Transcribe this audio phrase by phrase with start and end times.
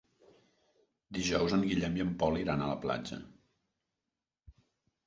[1.17, 3.21] Dijous en Guillem i en Pol iran a la platja.